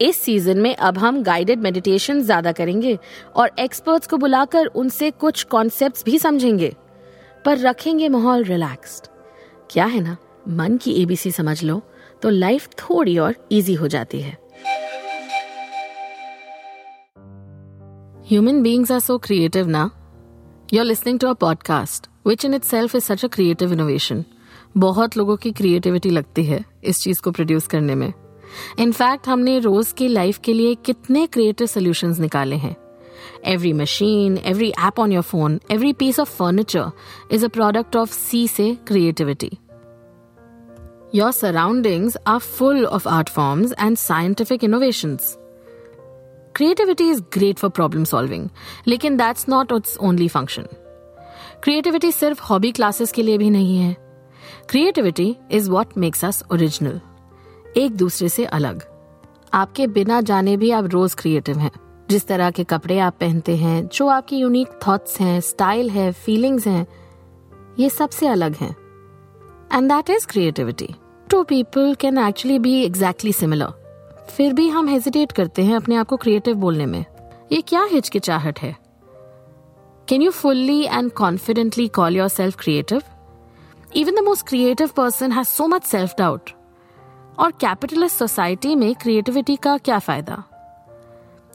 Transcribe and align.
इस 0.00 0.20
सीज़न 0.20 0.58
में 0.58 0.74
अब 0.76 0.98
हम 0.98 1.22
गाइडेड 1.22 1.60
मेडिटेशन 1.60 2.20
ज़्यादा 2.20 2.52
करेंगे 2.52 2.98
और 3.36 3.50
एक्सपर्ट्स 3.58 4.06
को 4.06 4.16
बुलाकर 4.16 4.66
उनसे 4.66 5.10
कुछ 5.10 5.42
कॉन्सेप्ट्स 5.42 6.04
भी 6.04 6.18
समझेंगे। 6.18 6.74
पर 7.44 7.58
रखेंगे 7.58 8.08
माहौल 8.08 8.44
रिलैक्स्ड 8.44 9.06
क्या 9.70 9.84
है 9.84 10.00
ना? 10.00 10.16
मन 10.48 10.76
की 10.76 10.92
एबीसी 11.02 11.30
समझ 11.30 11.62
लो 11.64 11.82
तो 12.22 12.30
लाइफ 12.30 12.68
थोड़ी 12.78 13.18
और 13.18 13.34
इजी 13.52 13.74
हो 13.74 13.88
जाती 13.88 14.20
है। 14.20 14.38
Human 18.32 18.62
beings 18.64 18.90
are 18.90 19.02
so 19.06 19.18
creative 19.18 19.66
now. 19.68 19.86
You're 20.72 20.88
listening 20.90 21.18
to 21.18 21.30
a 21.30 21.36
podcast, 21.36 22.06
which 22.26 22.44
in 22.48 22.58
itself 22.58 22.94
is 22.94 23.10
such 23.10 23.24
a 23.24 23.28
creative 23.28 23.74
innovation. 23.76 24.22
बहुत 24.76 25.16
लोगों 25.16 25.36
की 25.36 25.52
क्रिएटिविटी 25.52 26.10
लगती 26.10 26.44
है 26.44 26.64
इस 26.84 27.02
चीज़ 27.02 27.20
को 27.22 27.30
प्रोड्यूस 27.30 27.66
करने 27.66 27.94
में। 27.94 28.12
इनफैक्ट 28.78 29.28
हमने 29.28 29.58
रोज 29.58 29.92
की 29.92 30.08
लाइफ 30.08 30.38
के 30.38 30.52
लिए 30.52 30.74
कितने 30.84 31.26
क्रिएटिव 31.26 31.66
सोल्यूशन 31.66 32.14
निकाले 32.20 32.56
हैं। 32.56 32.74
Every 33.44 33.72
machine 33.72 34.38
every 34.44 34.70
app 34.86 35.00
on 35.00 35.12
your 35.12 35.22
phone 35.22 35.60
every 35.70 35.92
piece 35.92 36.20
of 36.20 36.36
furniture 36.36 36.90
is 37.32 37.44
a 37.44 37.48
product 37.48 37.96
of 37.96 38.12
सी 38.12 38.46
से 38.48 38.74
creativity 38.86 39.50
your 41.14 41.30
surroundings 41.32 42.16
are 42.26 42.38
full 42.38 42.84
of 42.86 43.08
art 43.08 43.28
forms 43.28 43.74
and 43.80 43.96
scientific 43.96 44.64
innovations 44.64 45.36
creativity 46.54 47.08
is 47.10 47.22
great 47.34 47.58
for 47.58 47.70
problem 47.70 48.04
solving 48.04 48.48
लेकिन 48.86 49.16
that's 49.16 49.48
not 49.48 49.72
its 49.72 49.96
only 50.00 50.28
function 50.28 50.66
creativity 51.62 52.10
सिर्फ़ 52.12 52.42
hobby 52.42 52.70
classes 52.72 53.12
के 53.12 53.22
लिए 53.22 53.38
भी 53.38 53.50
नहीं 53.50 53.76
है. 53.78 53.96
Creativity 54.70 55.34
is 55.50 55.70
what 55.70 55.96
makes 55.98 56.24
us 56.24 56.42
original 56.52 57.00
एक 57.76 57.96
दूसरे 57.96 58.28
से 58.28 58.44
अलग। 58.44 58.82
आपके 59.54 59.86
बिना 59.86 60.20
जाने 60.20 60.56
भी 60.56 60.70
आप 60.70 60.84
रोज 60.84 61.14
क्रिएटिव 61.14 61.58
हैं। 61.58 61.70
जिस 62.10 62.26
तरह 62.26 62.50
के 62.50 62.64
कपड़े 62.64 62.98
आप 62.98 63.14
पहनते 63.20 63.56
हैं, 63.56 63.86
जो 63.86 64.06
आपकी 64.06 64.36
यूनिक 64.36 64.68
थॉट्स 64.88 65.20
हैं 65.20 65.40
स्टाइल 65.40 65.90
है 65.90 66.12
फीलिंग्स 66.12 66.66
हैं, 66.66 66.86
ये 67.78 67.90
सबसे 67.90 68.26
अलग 68.26 68.54
हैं। 68.54 68.76
And 69.72 69.92
that 69.92 70.10
is 70.10 70.26
creativity 70.26 70.94
two 71.30 71.42
people 71.42 71.94
can 71.94 72.18
actually 72.18 72.58
be 72.58 72.84
exactly 72.84 73.32
similar 73.32 73.72
फिर 74.36 74.52
भी 74.52 74.68
हम 74.68 74.88
हेजिटेट 74.88 75.32
करते 75.32 75.62
हैं 75.62 75.76
अपने 75.76 75.96
आप 75.96 76.06
को 76.06 76.16
क्रिएटिव 76.16 76.54
बोलने 76.54 76.86
में। 76.86 77.04
ये 77.52 77.60
क्या 77.60 77.84
हिचकिचाहट 77.84 78.60
है? 78.60 78.76
Can 80.08 80.22
you 80.22 80.30
fully 80.30 80.82
and 80.84 81.10
confidently 81.12 81.88
call 81.88 82.16
yourself 82.28 82.56
creative 82.58 83.02
even 83.96 84.14
the 84.14 84.18
most 84.18 84.48
creative 84.48 84.90
person 84.96 85.32
has 85.32 85.48
so 85.48 85.66
much 85.66 85.84
self 85.84 86.14
doubt 86.18 86.50
और 87.38 87.50
कैपिटलिस्ट 87.50 88.16
सोसाइटी 88.16 88.74
में 88.76 88.94
क्रिएटिविटी 88.94 89.56
का 89.56 89.76
क्या 89.78 89.98
फ़ायदा? 89.98 90.42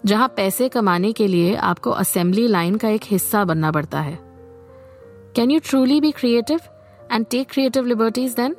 जहाँ 0.05 0.27
पैसे 0.27 0.69
कमाने 0.69 1.11
के 1.13 1.27
लिए 1.27 1.55
आपको 1.55 1.91
असेंबली 1.91 2.47
लाइन 2.47 2.77
का 2.77 2.89
एक 2.89 3.01
हिस्सा 3.05 3.43
बनना 3.45 3.71
पड़ता 3.71 4.01
है। 4.01 4.17
Can 5.35 5.51
you 5.51 5.59
truly 5.59 5.99
be 6.01 6.11
creative 6.11 6.59
and 7.11 7.25
take 7.25 7.49
creative 7.51 7.85
liberties 7.85 8.33
then 8.33 8.55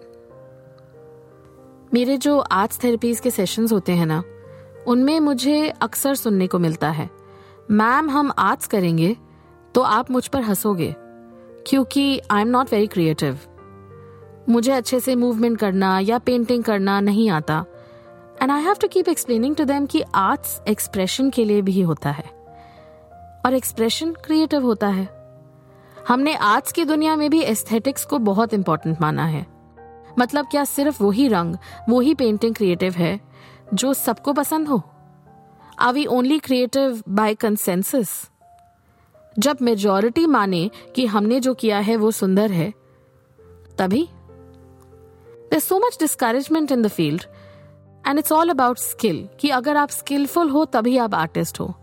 मेरे 1.94 2.16
जो 2.16 2.38
आर्ट्स 2.38 2.82
थेरेपीज 2.84 3.20
के 3.20 3.30
सेशंस 3.30 3.72
होते 3.72 3.92
हैं 3.92 4.06
ना, 4.06 4.22
उनमें 4.86 5.18
मुझे 5.20 5.68
अक्सर 5.82 6.14
सुनने 6.14 6.46
को 6.46 6.58
मिलता 6.58 6.90
है। 6.90 7.08
मैम, 7.70 8.10
हम 8.10 8.32
आर्ट्स 8.38 8.66
करेंगे 8.66 9.16
तो 9.74 9.80
आप 9.80 10.10
मुझ 10.10 10.26
पर 10.26 10.42
हंसोगे, 10.42 10.94
क्योंकि 11.66 12.20
I 12.30 12.42
am 12.42 12.48
not 12.48 12.72
very 12.72 12.86
creative 12.86 13.38
मुझे 14.48 14.72
अच्छे 14.72 15.00
से 15.00 15.14
मूवमेंट 15.14 15.58
करना 15.58 15.98
या 15.98 16.18
पेंटिंग 16.18 16.64
करना 16.64 17.00
नहीं 17.00 17.30
आता। 17.30 17.64
And 18.42 18.50
I 18.50 18.62
have 18.62 18.74
to 18.74 18.88
keep 18.88 19.08
explaining 19.08 19.56
to 19.56 19.64
them 19.64 19.86
कि 19.86 20.02
आर्ट्स 20.14 20.60
एक्सप्रेशन 20.68 21.30
के 21.30 21.44
लिए 21.44 21.62
भी 21.62 21.80
होता 21.80 22.10
है। 22.10 22.24
और 23.46 23.54
एक्सप्रेशन 23.54 24.12
क्रिएटिव 24.12 24.62
होता 24.62 24.88
है। 24.88 25.08
हमने 26.08 26.34
आर्ट्स 26.34 26.72
की 26.72 26.84
दुनिया 26.84 27.16
में 27.16 27.30
भी 27.30 27.40
एस्थेटिक्स 27.40 28.04
को 28.04 28.18
बहुत 28.18 28.54
इंपॉर्टेंट 28.54 29.00
माना 29.00 29.26
है। 29.26 29.46
मतलब 30.18 30.46
क्या 30.50 30.64
सिर्फ़ 30.64 31.02
वही 31.02 31.28
रंग, 31.28 31.56
वही 31.88 32.14
पेंटिंग 32.14 32.54
क्रिएटिव 32.54 32.92
है 32.92 33.20
जो 33.74 33.94
सबको 33.94 34.32
पसंद 34.32 34.68
हो? 34.68 34.82
Are 35.78 35.92
we 35.92 36.06
only 36.06 36.38
creative 36.38 37.02
by 37.08 37.34
consensus 37.34 38.30
जब 39.38 39.58
मेजोरिटी 39.62 40.26
माने 40.26 40.70
कि 40.94 41.06
हमने 41.06 41.40
जो 41.40 41.54
किया 41.54 41.78
है 41.78 41.96
वो 41.96 42.10
सुंदर 42.10 42.50
है, 42.50 42.72
तभी 43.78 44.08
there 45.50 45.60
so 45.60 45.78
much 45.78 45.96
discouragement 46.00 46.72
in 46.72 46.82
the 46.82 46.88
field 46.88 47.22
and 48.06 48.18
it's 48.18 48.32
all 48.32 48.48
about 48.48 48.78
skill 48.78 49.28
कि 49.40 49.48
अगर 49.48 49.76
आप 49.76 49.90
स्किलफुल 49.90 50.50
हो, 50.50 50.64
तभी 50.64 50.96
आप 50.96 51.14
आर्टिस्ट 51.14 51.60
हो। 51.60 51.74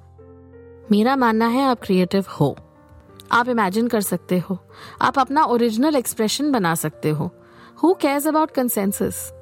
मेरा 0.92 1.16
मानना 1.16 1.48
है, 1.48 1.64
आप 1.64 1.80
क्रिएटिव 1.82 2.26
हो। 2.40 2.58
आप 3.32 3.50
इमेजिन 3.50 3.88
कर 3.88 4.02
सकते 4.02 4.38
हो। 4.40 4.58
आप 5.02 5.20
अपना 5.20 5.44
ओरिजिनल 5.44 5.96
एक्सप्रेशन 5.96 6.52
बना 6.52 6.76
सकते 6.76 7.10
हो। 7.10 7.30
Who 7.84 7.94
cares 7.94 8.28
about 8.28 8.52
consensus 8.52 9.34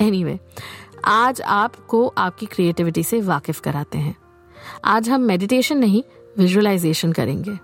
anyway 0.00 0.38
आज 1.04 1.40
आपको 1.40 2.06
आपकी 2.18 2.46
क्रिएटिविटी 2.46 3.02
से 3.02 3.20
वाकिफ 3.20 3.60
कराते 3.60 3.98
हैं। 3.98 4.16
आज 4.84 5.08
हम 5.08 5.20
मेडिटेशन 5.20 5.78
नहीं 5.78 6.02
विजुअलाइजेशन 6.38 7.12
करेंगे। 7.12 7.58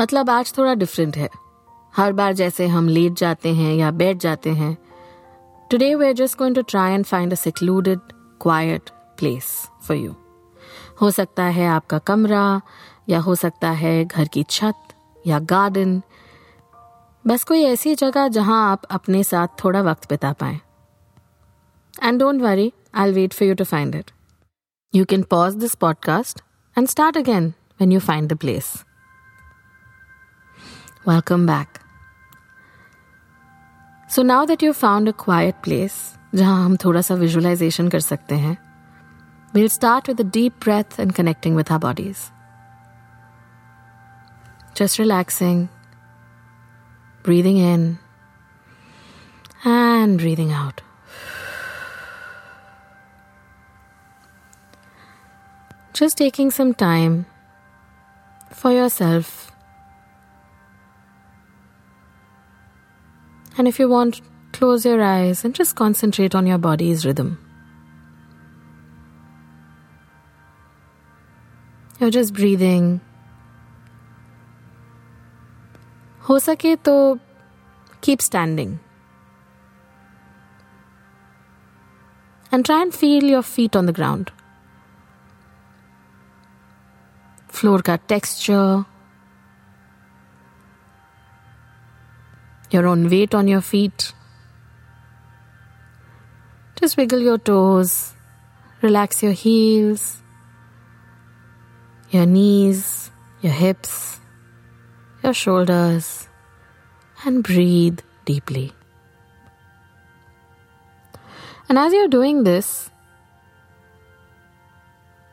मतलब 0.00 0.30
आज 0.30 0.54
थोड़ा 0.58 0.74
डिफरेंट 0.74 1.16
है। 1.16 1.28
हर 1.96 2.12
बार 2.12 2.32
जैसे 2.32 2.66
हम 2.66 2.88
लेट 2.88 3.12
जाते 3.12 3.54
हैं 3.54 3.74
या 3.74 3.90
बैठ 3.90 4.16
जाते 4.16 4.50
हैं 4.50 4.76
today 5.72 5.94
we 5.94 6.06
are 6.06 6.12
just 6.12 6.36
going 6.38 6.54
to 6.54 6.62
try 6.62 6.92
and 6.92 7.04
find 7.04 7.32
a 7.32 7.36
secluded 7.36 7.98
quiet 8.40 8.90
place 9.18 9.46
for 9.82 9.96
you 9.96 10.14
हो 11.00 11.10
सकता 11.10 11.44
है 11.48 11.66
आपका 11.66 11.98
कमरा 11.98 12.60
या 13.08 13.20
हो 13.20 13.34
सकता 13.34 13.70
है 13.70 14.04
घर 14.04 14.28
की 14.28 14.42
छत 14.50 14.92
या 15.26 15.38
गार्डन 15.52 16.00
बस 17.24 17.44
कोई 17.44 17.62
ऐसी 17.64 17.94
जगह 17.94 18.28
जहाँ 18.28 18.60
आप 18.70 18.84
अपने 18.90 19.22
साथ 19.24 19.64
थोड़ा 19.64 19.82
वक्त 19.82 20.08
बिता 20.10 20.32
पाए 20.32 20.60
and 22.02 22.18
don't 22.18 22.42
worry 22.42 22.72
I 22.94 23.12
wait 23.12 23.34
for 23.34 23.48
you 23.48 23.54
to 23.54 23.64
find 23.64 23.94
it 23.94 24.10
you 24.94 25.04
can 25.04 25.22
pause 25.30 25.54
this 25.54 25.74
podcast 25.74 26.42
and 26.76 26.88
start 26.88 27.16
again 27.16 27.52
when 27.80 27.92
you 27.92 28.00
find 28.00 28.32
the 28.32 28.36
place 28.36 28.74
welcome 31.08 31.46
back 31.46 31.81
So 34.11 34.23
now 34.23 34.45
that 34.45 34.63
you 34.63 34.73
found 34.73 35.09
a 35.09 35.11
quiet 35.23 35.55
place 35.63 36.17
जहां 36.35 36.63
हम 36.65 36.77
थोड़ा 36.85 37.01
सा 37.01 37.15
visualisation 37.15 37.89
कर 37.89 37.99
सकते 37.99 38.35
हैं 38.35 38.57
we'll 39.53 39.69
start 39.69 40.07
with 40.07 40.19
a 40.19 40.23
deep 40.23 40.59
breath 40.59 40.99
and 40.99 41.15
connecting 41.15 41.55
with 41.55 41.71
our 41.71 41.79
bodies. 41.79 42.31
Just 44.75 44.99
relaxing, 44.99 45.69
breathing 47.23 47.57
in, 47.57 47.97
and 49.65 50.19
breathing 50.19 50.51
out. 50.51 50.81
Just 55.93 56.17
taking 56.17 56.51
some 56.51 56.73
time 56.75 57.25
for 58.51 58.71
yourself. 58.71 59.50
And 63.61 63.67
if 63.67 63.79
you 63.79 63.89
want, 63.89 64.21
close 64.53 64.85
your 64.85 65.01
eyes 65.01 65.43
and 65.43 65.53
just 65.55 65.75
concentrate 65.75 66.35
on 66.35 66.45
your 66.45 66.57
body's 66.57 67.05
rhythm. 67.05 67.37
You're 71.99 72.11
just 72.11 72.33
breathing. 72.33 72.99
हो 76.29 76.37
सके 76.39 76.75
तो 76.85 76.93
keep 78.01 78.21
standing. 78.21 78.79
And 82.51 82.65
try 82.65 82.81
and 82.81 82.93
feel 82.93 83.23
your 83.23 83.41
feet 83.41 83.75
on 83.75 83.87
the 83.87 83.93
ground. 83.93 84.31
Floor 87.47 87.79
ka 87.89 87.97
texture. 88.13 88.85
Your 92.72 92.86
own 92.86 93.08
weight 93.08 93.34
on 93.34 93.48
your 93.48 93.60
feet. 93.60 94.12
Just 96.80 96.96
wiggle 96.96 97.20
your 97.20 97.38
toes. 97.38 98.14
Relax 98.82 99.22
your 99.22 99.32
heels 99.32 100.22
your 102.12 102.26
knees, 102.26 103.10
your 103.40 103.52
hips, 103.52 104.20
your 105.22 105.32
shoulders, 105.32 106.28
and 107.24 107.42
breathe 107.42 108.00
deeply. 108.26 108.72
And 111.70 111.78
as 111.78 111.94
you're 111.94 112.08
doing 112.08 112.44
this, 112.44 112.90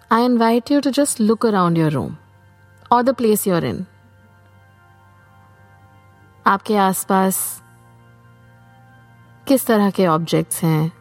I 0.10 0.22
invite 0.22 0.72
you 0.72 0.80
to 0.80 0.90
just 0.90 1.20
look 1.20 1.44
around 1.44 1.78
your 1.78 1.90
room 1.90 2.18
or 2.90 3.04
the 3.04 3.14
place 3.14 3.46
you're 3.46 3.66
in. 3.74 3.86
आपके 6.50 6.76
आसपास 6.78 7.40
किस 9.48 9.66
तरह 9.66 9.90
के 9.90 10.08
objects 10.08 10.64
हैं? 10.64 10.92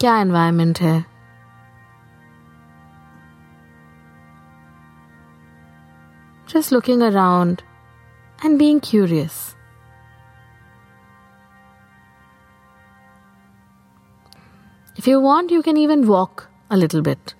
क्या 0.00 0.16
environment 0.18 0.80
है? 0.80 1.04
Just 6.48 6.72
looking 6.72 7.02
around 7.02 7.62
and 8.44 8.58
being 8.58 8.80
curious 8.84 9.56
if 14.98 15.10
you 15.10 15.20
want 15.20 15.52
you 15.52 15.62
can 15.62 15.76
even 15.76 16.04
walk 16.04 16.48
a 16.70 16.74
little 16.74 17.02
bit 17.02 17.32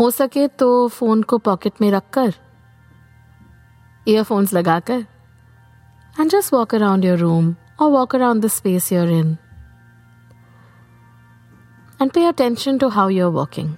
हो 0.00 0.10
सके 0.10 0.48
तो 0.48 0.88
फ़ोन 0.88 1.22
को 1.22 1.38
पॉकेट 1.38 1.80
में 1.80 1.90
रखकर 1.90 2.34
ईयरफोन्स 4.07 4.53
लगाकर 4.53 5.05
and 6.17 6.31
just 6.31 6.51
walk 6.51 6.73
around 6.73 7.03
your 7.03 7.17
room 7.17 7.57
or 7.77 7.91
walk 7.91 8.13
around 8.15 8.41
the 8.41 8.49
space 8.49 8.91
you're 8.91 9.07
in. 9.07 9.37
And 11.99 12.13
pay 12.13 12.27
attention 12.27 12.79
to 12.79 12.89
how 12.89 13.07
you're 13.07 13.31
walking. 13.31 13.77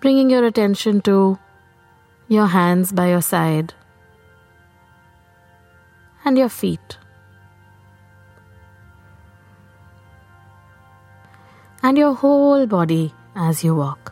Bringing 0.00 0.28
your 0.28 0.44
attention 0.44 1.00
to 1.02 1.38
your 2.28 2.46
hands 2.46 2.92
by 2.92 3.08
your 3.08 3.22
side 3.22 3.72
and 6.24 6.36
your 6.36 6.50
feet. 6.50 6.98
And 11.82 11.98
your 11.98 12.14
whole 12.14 12.66
body 12.66 13.14
as 13.39 13.63
you 13.63 13.75
walk. 13.75 14.11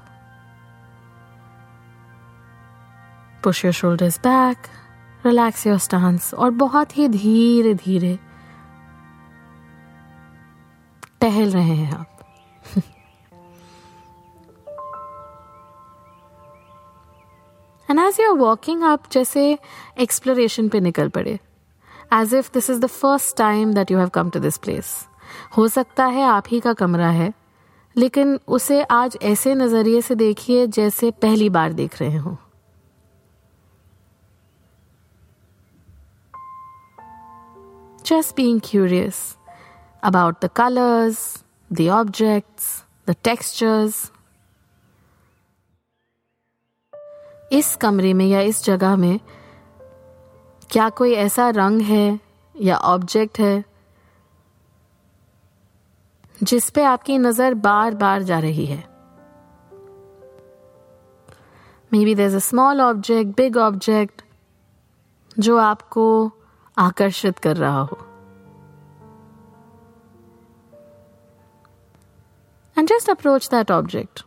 Push 3.43 3.63
your 3.65 3.73
shoulders 3.73 4.19
back 4.19 4.67
relax 5.25 5.65
your 5.67 5.77
stance 5.79 6.33
और 6.33 6.51
बहुत 6.61 6.97
ही 6.97 7.07
धीरे 7.07 7.73
धीरे 7.75 8.17
टहल 11.21 11.51
रहे 11.51 11.75
हैं 11.75 11.91
आप। 11.93 12.13
And 17.89 17.99
as 17.99 18.19
you 18.19 18.31
are 18.31 18.37
walking 18.37 18.83
आप 18.83 19.03
जैसे 19.11 19.57
एक्सप्लोरेशन 19.99 20.69
पे 20.69 20.79
निकल 20.79 21.09
पड़े। 21.09 21.39
As 22.13 22.33
if 22.33 22.49
this 22.53 22.69
is 22.69 22.79
the 22.81 22.87
first 22.87 23.37
time 23.37 23.73
that 23.73 23.91
you 23.91 23.97
have 23.97 24.09
come 24.15 24.29
to 24.29 24.39
this 24.39 24.57
place 24.57 24.95
हो 25.57 25.67
सकता 25.67 26.05
है 26.05 26.23
आप 26.23 26.43
ही 26.47 26.59
का 26.59 26.73
कमरा 26.73 27.09
है। 27.09 27.33
लेकिन 27.97 28.39
उसे 28.47 28.81
आज 28.83 29.17
ऐसे 29.21 29.53
नज़रिए 29.55 30.01
से 30.01 30.15
देखिए 30.15 30.67
जैसे 30.67 31.11
पहली 31.21 31.49
बार 31.49 31.73
देख 31.73 32.01
रहे 32.01 32.17
हो 32.17 32.37
just 38.05 38.37
being 38.37 38.59
curious 38.61 39.17
about 40.03 40.39
the 40.39 40.47
colors, 40.49 41.43
the 41.71 41.89
objects, 41.89 42.67
the 43.07 43.15
textures. 43.27 43.97
इस 47.51 47.75
कमरे 47.75 48.13
में 48.13 48.25
या 48.25 48.41
इस 48.41 48.63
जगह 48.63 48.95
में 48.95 49.19
क्या 50.69 50.89
कोई 50.89 51.13
ऐसा 51.15 51.49
रंग 51.49 51.81
है 51.81 52.19
या 52.55 52.77
ऑब्जेक्ट 52.77 53.39
है 53.39 53.63
जिस 56.43 56.69
पे 56.69 56.83
आपकी 56.83 57.17
नज़र 57.17 57.53
बार 57.53 57.95
बार 57.95 58.23
जा 58.23 58.39
रही 58.39 58.65
है। 58.65 58.83
Maybe 62.05 62.15
there 62.15 62.35
a 62.35 62.39
small 62.39 62.81
object 62.81 63.35
big 63.37 63.57
object 63.57 64.21
जो 65.39 65.57
आपको 65.57 66.05
आकर्षित 66.77 67.39
कर 67.39 67.57
रहा 67.57 67.81
हो। 67.81 67.97
And 72.77 72.87
just 72.87 73.09
approach 73.09 73.47
that 73.49 73.71
object 73.71 74.23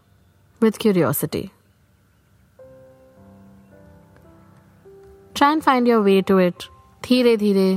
with 0.63 0.79
curiosity 0.81 1.51
try 5.37 5.53
and 5.53 5.63
find 5.63 5.89
your 5.89 6.03
way 6.03 6.21
to 6.23 6.39
it 6.39 6.65
धीरे 7.03 7.37
धीरे 7.37 7.71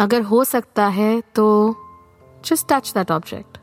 अगर 0.00 0.22
हो 0.22 0.44
सकता 0.44 0.86
है 0.86 1.20
तो 1.20 1.76
जस्ट 2.44 2.66
टच 2.72 2.92
दैट 2.92 3.10
ऑब्जेक्ट 3.10 3.58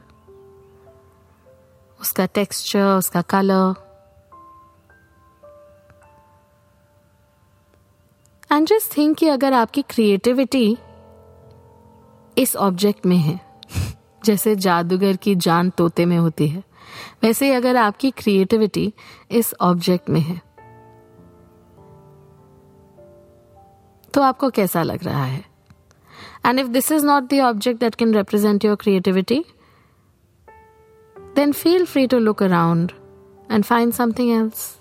उसका 2.01 2.25
टेक्सचर 2.25 2.84
उसका 2.84 3.22
कलर 3.22 3.75
एंड 8.51 8.68
जस्ट 8.68 8.98
थिंक 8.98 9.18
कि 9.18 9.28
अगर 9.28 9.54
आपकी 9.54 9.81
क्रिएटिविटी 9.81 10.78
इस 12.38 12.56
ऑब्जेक्ट 12.56 13.06
में 13.06 13.18
है, 13.18 13.40
जैसे 14.25 14.56
जादूगर 14.56 15.16
की 15.16 15.36
जान 15.36 15.69
तोते 15.69 16.06
में 16.06 16.18
होती 16.18 16.48
है, 16.48 16.63
वैसे 17.24 17.45
ही 17.45 17.51
अगर 17.51 17.78
आपकी 17.78 18.12
क्रिएटिविटी 18.12 18.94
इस 19.31 19.56
ऑब्जेक्ट 19.62 20.10
में 20.10 20.22
है 20.22 20.42
तो 24.13 24.22
आपको 24.22 24.50
कैसा 24.50 24.83
लग 24.83 25.04
रहा 25.04 25.24
है? 25.24 25.56
and 26.47 26.61
if 26.61 26.67
this 26.67 26.91
is 26.93 27.05
not 27.05 27.29
the 27.33 27.41
object 27.41 27.81
that 27.81 27.94
can 27.94 28.15
represent 28.15 28.65
your 28.65 28.77
creativity 28.77 29.44
then 31.37 31.53
feel 31.53 31.85
free 31.85 32.06
to 32.06 32.19
look 32.19 32.43
around 32.43 32.93
and 33.50 33.65
find 33.65 33.93
something 33.93 34.31
else 34.33 34.77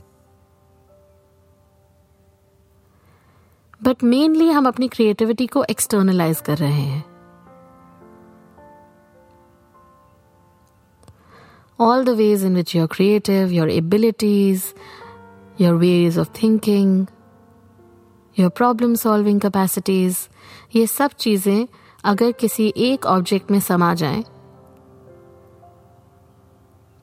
but 3.83 4.03
mainly 4.03 4.49
हम 4.49 4.67
अपनी 4.67 4.87
क्रिएटिविटी 4.87 5.47
को 5.47 5.63
एक्सटर्नलाइज 5.69 6.41
कर 6.41 6.57
रहे 6.57 6.81
हैं 6.81 7.11
all 11.79 12.03
the 12.03 12.15
ways 12.15 12.43
in 12.43 12.53
which 12.53 12.75
you're 12.75 12.87
creative, 12.87 13.51
your 13.51 13.67
abilities, 13.67 14.73
your 15.57 15.77
ways 15.77 16.17
of 16.17 16.27
thinking, 16.29 17.07
your 18.38 18.50
problem 18.50 18.94
solving 18.94 19.40
capacities 19.40 20.28
ये 20.76 20.86
सब 20.86 21.10
चीज़ें 21.10 21.66
अगर 22.04 22.32
किसी 22.32 22.72
एक 22.76 23.06
ऑब्जेक्ट 23.06 23.50
में 23.50 23.60
समा 23.60 23.94
जाए 23.94 24.24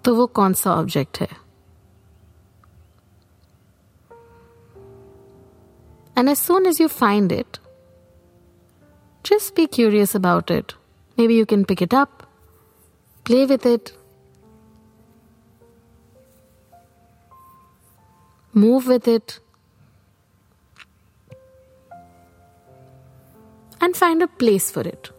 तो 0.03 0.15
वो 0.15 0.25
कौन 0.25 0.53
सा 0.53 0.73
ऑब्जेक्ट 0.73 1.21
है? 1.21 1.27
And 6.17 6.29
as 6.29 6.37
soon 6.37 6.65
as 6.65 6.81
you 6.81 6.87
find 6.87 7.31
it 7.31 7.57
just 9.25 9.55
be 9.55 9.65
curious 9.65 10.15
about 10.15 10.51
it 10.51 10.73
maybe 11.27 11.39
you 11.39 11.45
can 11.45 11.63
pick 11.63 11.83
it 11.83 11.95
up 11.95 12.27
play 13.25 13.45
with 13.45 13.67
it 13.67 13.89
move 18.57 18.89
with 18.89 19.07
it 19.07 19.42
and 23.83 23.95
find 23.95 24.23
a 24.23 24.27
place 24.43 24.71
for 24.77 24.87
it. 24.93 25.09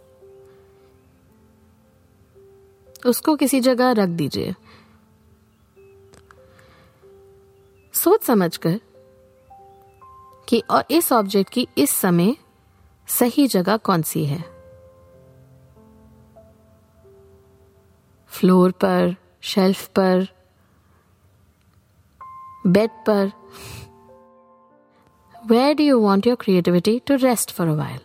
उसको 3.06 3.36
किसी 3.36 3.60
जगह 3.60 3.90
रख 3.90 4.08
दीजिए। 4.08 4.54
सोच 7.94 8.22
समझकर 8.22 8.80
कि 10.48 10.62
और 10.70 10.84
इस 10.90 11.12
ऑब्जेक्ट 11.12 11.52
की 11.52 11.68
इस 11.78 11.90
समय 11.90 12.36
सही 13.08 13.46
जगह 13.46 13.76
कौन 13.76 14.02
सी 14.02 14.24
है? 14.24 14.44
फ्लोर 18.28 18.70
पर 18.70 19.16
शेल्फ 19.40 19.88
पर 19.88 20.26
बेड 22.66 22.90
पर। 22.90 23.30
Where 25.46 25.74
do 25.74 25.84
you 25.84 26.00
want 26.00 26.26
your 26.26 26.36
creativity 26.36 26.98
to 26.98 27.14
rest 27.14 27.50
for 27.50 27.68
a 27.68 27.74
while 27.74 28.00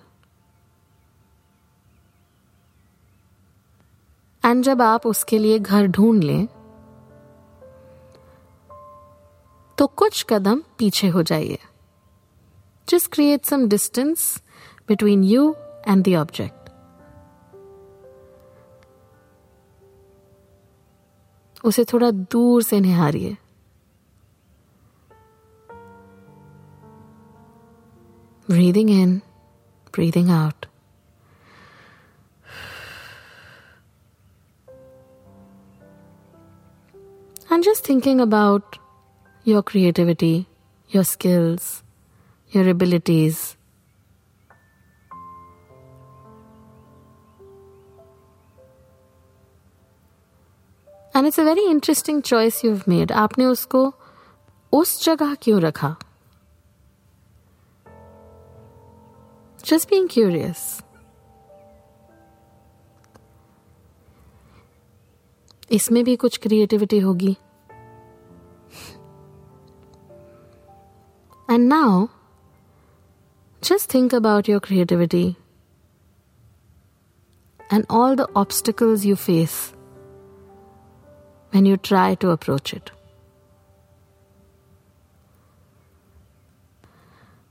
and 4.50 4.64
जब 4.64 4.82
आप 4.82 5.06
उसके 5.08 5.38
लिए 5.38 5.60
घर 5.60 5.88
ढूंढ 5.88 6.24
लें 6.24 6.48
तो 9.78 9.88
कुछ 9.88 10.26
कदम 10.30 10.62
पीछे 10.78 11.08
हो 11.08 11.24
जाइए। 11.24 11.58
Just 12.88 13.12
create 13.12 13.46
some 13.46 13.68
distance 13.70 14.44
between 14.88 15.24
you 15.24 15.54
and 15.88 16.04
the 16.06 16.16
object 16.16 16.56
उसे 21.64 21.84
थोड़ा 21.84 22.10
दूर 22.12 22.64
से 22.64 22.80
निहारिए। 22.80 23.38
Breathing 28.50 28.90
in 28.90 29.18
breathing 29.94 30.30
out 30.30 30.66
And 37.52 37.64
just 37.64 37.84
thinking 37.84 38.20
about 38.22 38.78
your 39.44 39.64
creativity, 39.64 40.46
your 40.90 41.04
skills, 41.04 41.84
your 42.52 42.70
abilities. 42.70 43.58
And 51.16 51.26
it's 51.26 51.40
a 51.40 51.44
very 51.44 51.66
interesting 51.66 52.22
choice 52.22 52.64
you've 52.64 52.88
made. 52.88 53.12
आपने 53.12 53.46
उसको 53.46 53.94
उस 54.74 55.04
जगह 55.06 55.36
क्यों 55.36 55.62
रखा 55.62 55.96
Just 59.64 59.90
being 59.90 60.08
curious. 60.08 60.82
इसमें 65.72 66.04
भी 66.04 66.16
कुछ 66.16 66.38
क्रिएटिविटी 66.38 67.00
होगी। 67.00 67.36
And 71.50 71.68
now 71.68 72.08
just 73.64 73.94
think 73.94 74.16
about 74.16 74.50
your 74.50 74.60
creativity 74.60 75.36
and 77.74 77.86
all 77.92 78.16
the 78.16 78.22
obstacles 78.22 79.06
you 79.06 79.16
face 79.16 79.74
when 81.54 81.68
you 81.68 81.78
try 81.86 82.10
to 82.22 82.28
approach 82.32 82.72
it. 82.74 82.90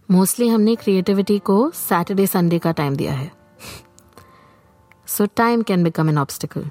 Mostly 0.08 0.48
हमने 0.48 0.74
क्रिएटिविटी 0.76 1.38
को 1.38 1.56
सैटरडे 1.70 2.26
संडे 2.26 2.58
का 2.58 2.72
टाइम 2.72 2.96
दिया 2.96 3.12
है। 3.12 3.30
So 5.06 5.26
time 5.26 5.62
can 5.62 5.84
become 5.84 6.08
an 6.08 6.18
obstacle 6.18 6.68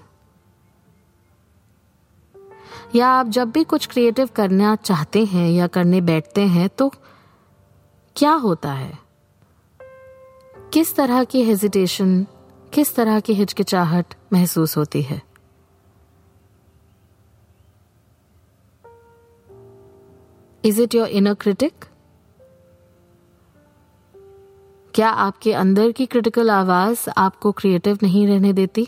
या 2.95 3.07
आप 3.07 3.27
जब 3.27 3.51
भी 3.51 3.63
कुछ 3.63 3.85
क्रिएटिव 3.87 4.29
करना 4.35 4.75
चाहते 4.75 5.25
हैं 5.25 5.49
या 5.51 5.67
करने 5.67 6.01
बैठते 6.01 6.41
हैं 6.41 6.69
तो 6.69 6.91
क्या 8.15 8.31
होता 8.31 8.73
है? 8.73 8.97
किस 10.73 10.95
तरह 10.95 11.23
की 11.23 11.43
हेजिटेशन 11.43 12.27
किस 12.73 12.95
तरह 12.95 13.19
की 13.19 13.33
हिचकिचाहट 13.33 14.13
महसूस 14.33 14.77
होती 14.77 15.01
है? 15.01 15.21
Is 20.65 20.81
it 20.81 20.95
your 20.95 21.07
inner 21.07 21.33
critic 21.33 21.85
क्या 24.93 25.09
आपके 25.09 25.53
अंदर 25.53 25.91
की 25.91 26.05
क्रिटिकल 26.05 26.51
आवाज़ 26.51 27.09
आपको 27.17 27.51
क्रिएटिव 27.51 27.99
नहीं 28.03 28.27
रहने 28.27 28.53
देती? 28.53 28.87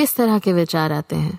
किस 0.00 0.14
तरह 0.16 0.38
के 0.38 0.52
विचार 0.52 0.92
आते 0.92 1.16
हैं? 1.16 1.38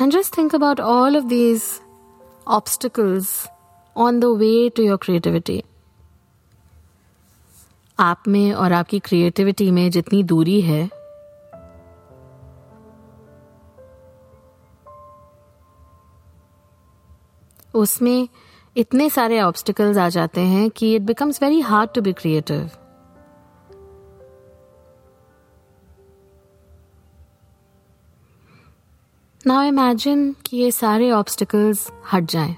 And 0.00 0.12
just 0.12 0.36
think 0.38 0.54
about 0.54 0.80
all 0.80 1.16
of 1.16 1.24
these 1.24 1.62
obstacles 2.48 3.48
on 3.96 4.20
the 4.20 4.24
way 4.24 4.68
to 4.68 4.82
your 4.82 4.96
creativity 4.96 5.64
आप 7.98 8.28
में 8.28 8.52
और 8.52 8.72
आपकी 8.72 8.98
क्रिएटिविटी 8.98 9.70
में 9.70 9.90
जितनी 9.90 10.22
दूरी 10.22 10.60
है, 10.60 10.90
उसमें 17.74 18.28
इतने 18.76 19.10
सारे 19.10 19.40
ऑब्स्टिकल्स 19.40 19.98
आ 19.98 20.08
जाते 20.08 20.40
हैं 20.40 20.70
कि 20.70 20.94
it 20.96 21.02
becomes 21.02 21.42
very 21.42 21.60
hard 21.60 21.90
to 21.94 22.00
be 22.00 22.12
creative 22.12 22.70
now 29.46 29.62
imagine 29.62 30.36
कि 30.46 30.56
ये 30.56 30.70
सारे 30.70 31.10
ऑब्स्टिकल्स 31.10 31.90
हट 32.12 32.24
जाएँ। 32.24 32.56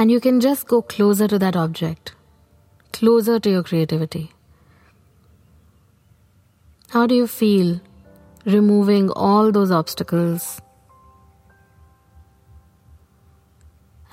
And 0.00 0.10
you 0.10 0.20
can 0.20 0.40
just 0.40 0.68
go 0.68 0.80
closer 0.80 1.28
to 1.28 1.38
that 1.38 1.56
object 1.56 2.10
closer 2.94 3.38
to 3.38 3.50
your 3.50 3.62
creativity 3.62 4.28
how 6.94 7.06
do 7.06 7.14
you 7.14 7.26
feel 7.26 7.78
removing 8.46 9.10
all 9.10 9.52
those 9.52 9.72
obstacles 9.72 10.42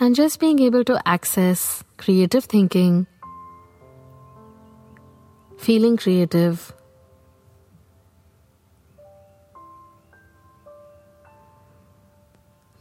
and 0.00 0.14
just 0.14 0.40
being 0.40 0.58
able 0.60 0.84
to 0.84 1.00
access 1.08 1.84
creative 1.96 2.44
thinking, 2.44 3.06
feeling 5.58 5.96
creative. 5.96 6.72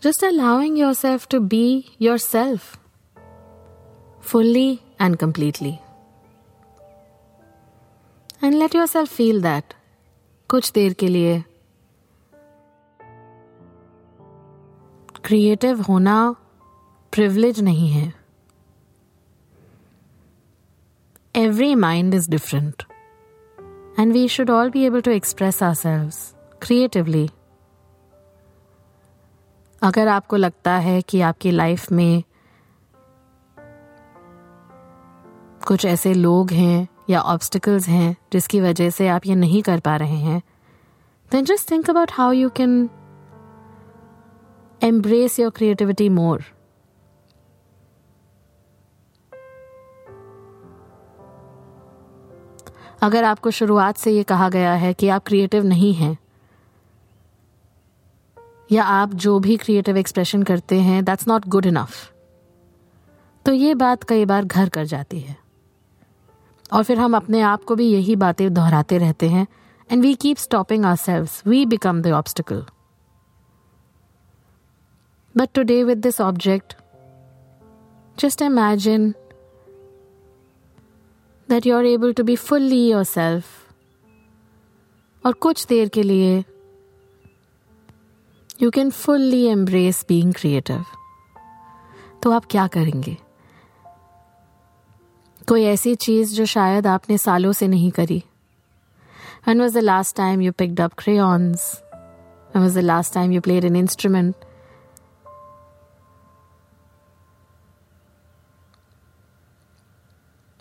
Just 0.02 0.22
allowing 0.22 0.78
yourself 0.78 1.28
to 1.30 1.40
be 1.40 1.90
yourself 1.98 2.78
fully 4.20 4.84
and 5.00 5.18
completely. 5.18 5.82
And 8.42 8.60
let 8.60 8.74
yourself 8.74 9.10
feel 9.10 9.42
that 9.42 9.74
कुछ 10.50 10.72
देर 10.72 10.94
के 10.94 11.08
लिए 11.08 11.44
creative 15.26 15.82
होना 15.82 16.36
privilege 17.13 17.61
नहीं 17.61 17.91
है। 17.91 18.13
Every 21.37 21.75
mind 21.75 22.15
is 22.15 22.31
different 22.31 22.83
and 23.99 24.13
we 24.13 24.29
should 24.29 24.51
all 24.51 24.71
be 24.71 24.85
able 24.85 25.01
to 25.01 25.11
express 25.11 25.63
ourselves 25.75 26.11
creatively 26.63 27.31
अगर 29.83 30.09
आपको 30.09 30.37
लगता 30.37 30.73
है 30.77 31.03
कि 31.03 31.21
आपकी 31.21 31.51
लाइफ 31.51 31.93
में 31.93 32.23
कुछ 35.67 35.85
ऐसे 35.85 36.15
लोग 36.15 36.51
हैं 36.51 36.89
या 37.11 37.21
ऑब्स्टिकल्स 37.21 37.89
हैं 37.89 38.17
जिसकी 38.33 38.61
वजह 38.61 38.91
से 38.91 39.09
आप 39.09 39.27
ये 39.27 39.35
नहीं 39.35 39.63
कर 39.63 39.81
पा 39.81 39.97
रहे 39.97 40.17
हैं 40.17 40.43
then 41.33 41.45
just 41.45 41.71
think 41.71 41.91
about 41.91 42.13
how 42.13 42.33
you 42.33 42.51
can 42.51 42.89
embrace 44.85 45.39
your 45.41 45.51
creativity 45.51 46.09
more 46.09 46.45
अगर 53.03 53.25
आपको 53.25 53.51
शुरुआत 53.51 53.97
से 53.97 54.11
ये 54.13 54.23
कहा 54.23 54.49
गया 54.49 54.73
है 54.73 54.95
कि 54.95 55.09
आप 55.09 55.25
क्रिएटिव 55.27 55.65
नहीं 55.65 55.95
हैं, 55.95 56.19
या 58.73 58.85
आप 58.85 59.15
जो 59.15 59.39
भी 59.39 59.57
क्रिएटिव 59.57 59.97
एक्सप्रेशन 59.97 60.43
करते 60.43 60.81
हैं 60.81 61.05
दैट्स 61.05 61.29
नॉट 61.29 61.49
गुड 61.49 61.67
इनफ 61.67 62.13
तो 63.47 63.53
ये 63.53 63.75
बात 63.75 64.05
कई 64.05 64.25
बार 64.25 64.45
घर 64.45 64.69
कर 64.69 64.85
जाती 64.85 65.21
है। 65.21 65.37
और 66.73 66.83
फिर 66.83 66.99
हम 66.99 67.17
अपने 67.17 67.41
आप 67.41 67.65
को 67.65 67.75
भी 67.75 67.93
यही 67.93 68.17
बातें 68.17 68.55
दोहराते 68.55 68.99
रहते 68.99 69.29
हैं 69.29 69.47
and 69.91 70.03
we 70.03 70.15
keep 70.15 70.37
stopping 70.37 70.85
ourselves 70.97 71.29
we 71.47 71.67
become 71.67 72.03
the 72.03 72.07
obstacle 72.07 72.67
but 75.37 75.49
today 75.55 75.85
with 75.85 75.99
this 75.99 76.21
object 76.21 76.77
that 81.51 81.67
you 81.67 81.77
are 81.77 81.87
able 81.87 82.13
to 82.13 82.23
be 82.25 82.37
fully 82.37 82.89
yourself 83.05 83.45
और 85.27 85.33
कुछ 85.33 85.67
देर 85.67 85.89
के 85.89 86.03
लिए 86.03 86.45
you 88.63 88.71
can 88.71 88.91
fully 88.91 89.45
embrace 89.47 90.05
being 90.09 90.35
creative 90.35 90.85
तो 92.23 92.31
आप 92.31 92.45
क्या 92.51 92.67
करेंगे? 92.67 93.17
कोई 95.49 95.65
ऐसी 95.65 95.95
चीज़ 95.95 96.35
जो 96.35 96.45
शायद 96.47 96.87
आपने 96.87 97.19
सालों 97.19 97.53
से 97.53 97.69
नहीं 97.69 97.91
करी। 97.91 98.23
And 99.49 99.61
was 99.61 99.79
the 99.79 99.83
last 99.83 100.17
time 100.17 100.41
you 100.41 100.53
picked up 100.53 100.93
crayons 100.99 101.83
and 102.57 102.63
was 102.63 102.79
the 102.79 102.83
last 102.83 103.15
time 103.15 103.33
you 103.33 103.41
played 103.41 103.65
an 103.65 103.77
instrument 103.77 104.35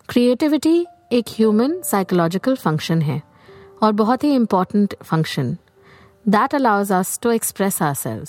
creativity 0.10 0.86
एक 1.12 1.26
ह्यूमन 1.30 1.82
साइकोलॉजिकल 1.86 2.56
फ़ंक्शन 2.56 3.02
है 3.02 3.22
और 3.84 3.92
बहुत 3.92 4.24
ही 4.24 4.34
important 4.36 4.96
function 5.04 5.56
that 6.28 6.56
allows 6.56 6.92
us 6.92 7.20
to 7.24 7.32
express 7.32 7.82
ourselves 7.94 8.26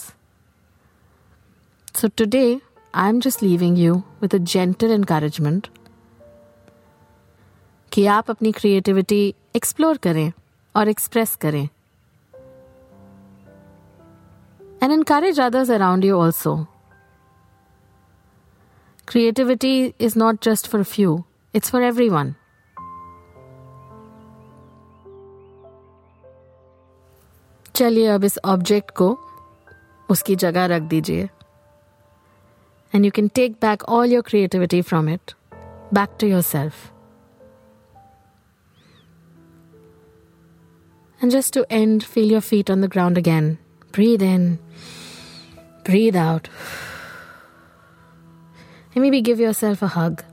so 2.00 2.08
today 2.08 2.60
I 2.94 3.08
am 3.08 3.20
just 3.20 3.42
leaving 3.42 3.78
you 3.78 3.94
with 4.22 4.34
a 4.34 4.38
gentle 4.38 4.90
encouragement 4.90 5.68
कि 7.92 8.06
आप 8.06 8.30
अपनी 8.30 8.52
creativity 8.52 9.34
explore 9.56 9.96
करें 9.96 10.30
और 10.74 10.88
express 10.88 11.36
करें. 11.36 11.68
Encourage 14.82 15.38
others 15.38 15.70
around 15.70 16.04
you 16.04 16.18
also. 16.18 16.68
Creativity 19.08 19.94
is 19.98 20.16
not 20.16 20.40
just 20.40 20.68
for 20.68 20.80
a 20.80 20.84
few, 20.84 21.24
it's 21.53 21.69
for 21.69 21.81
everyone. 21.91 22.33
चलिए 27.75 28.07
अब 28.07 28.23
इस 28.23 28.37
object 28.45 28.91
को 28.91 29.07
उसकी 30.09 30.35
जगह 30.43 30.65
रख 30.65 30.81
दीजिए 30.91 31.29
and 32.93 33.05
you 33.05 33.11
can 33.15 33.27
take 33.35 33.53
back 33.61 33.83
all 33.83 34.11
your 34.13 34.21
creativity 34.27 34.81
from 34.81 35.09
it 35.09 35.33
back 35.93 36.17
to 36.19 36.27
yourself 36.41 36.91
And 41.21 41.33
just 41.33 41.53
to 41.53 41.61
end, 41.75 42.03
feel 42.03 42.31
your 42.31 42.39
feet 42.41 42.69
on 42.69 42.81
the 42.81 42.87
ground 42.87 43.19
again. 43.19 43.45
Breathe 43.91 44.21
in, 44.21 44.59
breathe 45.85 46.17
out. 46.23 46.49
And 48.93 49.01
maybe 49.03 49.21
give 49.21 49.39
yourself 49.39 49.81
a 49.81 49.87
hug. 49.87 50.23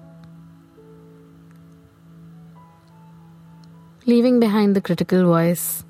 Leaving 4.08 4.40
behind 4.40 4.74
the 4.74 4.80
critical 4.80 5.26
voice. 5.26 5.84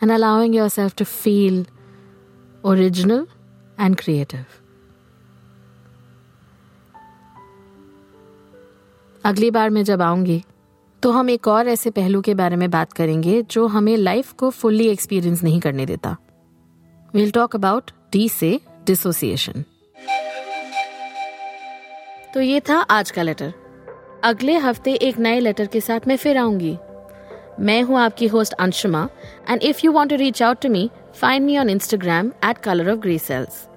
And 0.00 0.10
allowing 0.10 0.52
yourself 0.52 0.94
to 0.96 1.06
feel 1.06 1.64
original 2.64 3.26
and 3.78 3.96
creative. 3.96 4.46
अगली 9.24 9.50
बार 9.50 9.70
मैं 9.70 9.82
जब 9.84 10.02
आऊँगी 10.02 10.42
तो 11.02 11.10
हम 11.10 11.30
एक 11.30 11.48
और 11.48 11.68
ऐसे 11.68 11.90
पहलू 11.90 12.20
के 12.22 12.34
बारे 12.34 12.56
में 12.56 12.70
बात 12.70 12.92
करेंगे 12.92 13.42
जो 13.50 13.66
हमें 13.66 13.96
लाइफ 13.96 14.32
को 14.32 14.50
फुल्ली 14.50 14.88
एक्सपीरियंस 14.88 15.42
नहीं 15.44 15.60
करने 15.60 15.86
देता 15.86 16.16
विल 17.14 17.30
टॉक 17.30 17.56
अबाउट 17.56 17.90
डी 18.12 18.28
से 18.28 18.58
डिसोसिएशन 18.86 19.64
तो 22.34 22.40
ये 22.40 22.60
था 22.68 22.80
आज 22.90 23.10
का 23.10 23.22
लेटर 23.22 23.52
अगले 24.24 24.56
हफ़्ते 24.56 24.92
एक 24.92 25.18
नए 25.18 25.40
लेटर 25.40 25.66
के 25.66 25.80
साथ 25.80 26.00
मैं 26.06 26.16
फिर 26.16 26.36
आऊँगी। 26.38 26.78
मैं 27.60 27.82
हूँ 27.82 27.98
आपकी 27.98 28.26
host 28.26 28.52
Anshuma 28.52 29.08
and 29.50 29.62
if 29.62 29.80
you 29.84 29.92
want 29.92 30.10
to 30.10 30.16
reach 30.16 30.42
out 30.42 30.60
to 30.60 30.68
me 30.68 30.90
find 31.14 31.46
me 31.46 31.58
on 31.58 31.70
Instagram 31.70 32.26
at 32.28 32.58
colour 32.58 32.90
of 32.90 32.98
grey 32.98 33.18
cells 33.18 33.68